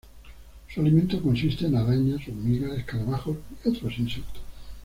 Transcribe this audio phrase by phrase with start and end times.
[0.73, 4.41] Su alimento consiste en arañas, hormigas, escarabajos y otros insectos.